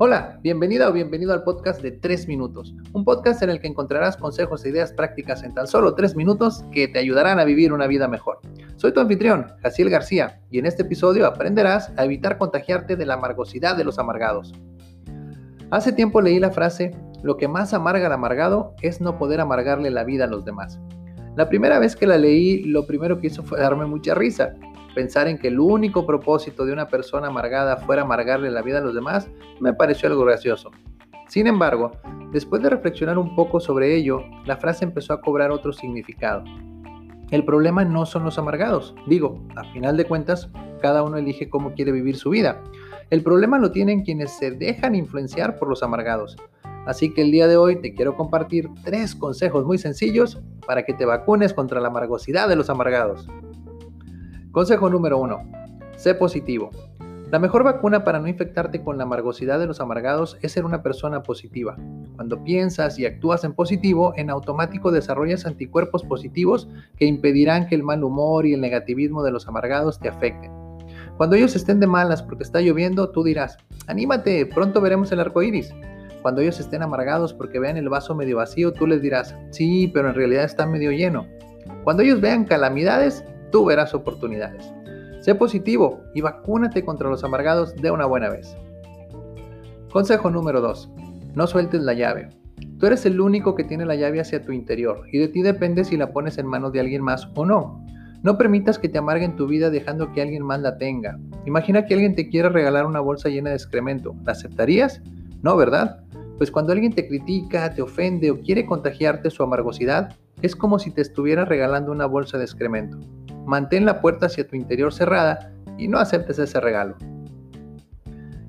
[0.00, 4.16] Hola, bienvenida o bienvenido al podcast de 3 minutos, un podcast en el que encontrarás
[4.16, 7.88] consejos e ideas prácticas en tan solo 3 minutos que te ayudarán a vivir una
[7.88, 8.38] vida mejor.
[8.76, 13.14] Soy tu anfitrión, Jaciel García, y en este episodio aprenderás a evitar contagiarte de la
[13.14, 14.54] amargosidad de los amargados.
[15.72, 16.92] Hace tiempo leí la frase,
[17.24, 20.78] lo que más amarga al amargado es no poder amargarle la vida a los demás.
[21.34, 24.54] La primera vez que la leí, lo primero que hizo fue darme mucha risa,
[24.98, 28.80] Pensar en que el único propósito de una persona amargada fuera amargarle la vida a
[28.80, 29.30] los demás
[29.60, 30.72] me pareció algo gracioso.
[31.28, 31.92] Sin embargo,
[32.32, 36.42] después de reflexionar un poco sobre ello, la frase empezó a cobrar otro significado.
[37.30, 38.92] El problema no son los amargados.
[39.06, 40.50] Digo, a final de cuentas,
[40.82, 42.60] cada uno elige cómo quiere vivir su vida.
[43.10, 46.36] El problema lo tienen quienes se dejan influenciar por los amargados.
[46.86, 50.92] Así que el día de hoy te quiero compartir tres consejos muy sencillos para que
[50.92, 53.28] te vacunes contra la amargosidad de los amargados.
[54.58, 55.52] Consejo número 1.
[55.94, 56.70] Sé positivo.
[57.30, 60.82] La mejor vacuna para no infectarte con la amargosidad de los amargados es ser una
[60.82, 61.76] persona positiva.
[62.16, 67.84] Cuando piensas y actúas en positivo, en automático desarrollas anticuerpos positivos que impedirán que el
[67.84, 70.50] mal humor y el negativismo de los amargados te afecten.
[71.16, 75.40] Cuando ellos estén de malas porque está lloviendo, tú dirás, anímate, pronto veremos el arco
[75.40, 75.72] iris.
[76.20, 80.08] Cuando ellos estén amargados porque vean el vaso medio vacío, tú les dirás, sí, pero
[80.08, 81.28] en realidad está medio lleno.
[81.84, 84.72] Cuando ellos vean calamidades, tú verás oportunidades.
[85.20, 88.56] Sé positivo y vacúnate contra los amargados de una buena vez.
[89.92, 90.90] Consejo número 2.
[91.34, 92.28] No sueltes la llave.
[92.78, 95.84] Tú eres el único que tiene la llave hacia tu interior y de ti depende
[95.84, 97.84] si la pones en manos de alguien más o no.
[98.22, 101.18] No permitas que te amarguen tu vida dejando que alguien más la tenga.
[101.46, 104.14] Imagina que alguien te quiere regalar una bolsa llena de excremento.
[104.24, 105.02] ¿La aceptarías?
[105.42, 106.00] No, ¿verdad?
[106.36, 110.92] Pues cuando alguien te critica, te ofende o quiere contagiarte su amargosidad, es como si
[110.92, 112.98] te estuviera regalando una bolsa de excremento
[113.48, 116.96] mantén la puerta hacia tu interior cerrada y no aceptes ese regalo.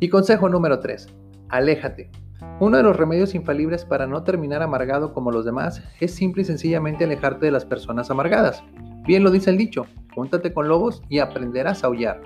[0.00, 1.06] Y consejo número 3.
[1.48, 2.10] Aléjate.
[2.58, 6.44] Uno de los remedios infalibles para no terminar amargado como los demás es simple y
[6.44, 8.64] sencillamente alejarte de las personas amargadas.
[9.06, 12.20] Bien lo dice el dicho, júntate con lobos y aprenderás a aullar.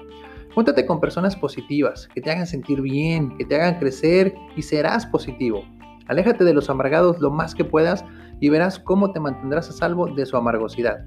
[0.54, 5.04] Júntate con personas positivas, que te hagan sentir bien, que te hagan crecer y serás
[5.04, 5.64] positivo.
[6.06, 8.04] Aléjate de los amargados lo más que puedas
[8.40, 11.06] y verás cómo te mantendrás a salvo de su amargosidad.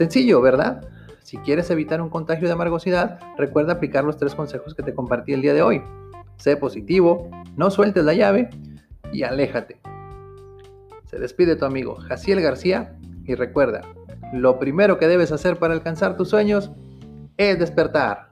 [0.00, 0.80] Sencillo, ¿verdad?
[1.22, 5.34] Si quieres evitar un contagio de amargosidad, recuerda aplicar los tres consejos que te compartí
[5.34, 5.82] el día de hoy.
[6.38, 8.48] Sé positivo, no sueltes la llave
[9.12, 9.78] y aléjate.
[11.04, 12.96] Se despide tu amigo Jaciel García
[13.26, 13.82] y recuerda,
[14.32, 16.70] lo primero que debes hacer para alcanzar tus sueños
[17.36, 18.30] es despertar.